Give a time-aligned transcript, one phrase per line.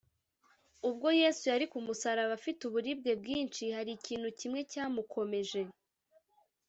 [0.89, 5.61] ubwo yesu yari ku musaraba afite uburibwe bwinshi, hari ikintu kimwe cyamukomeje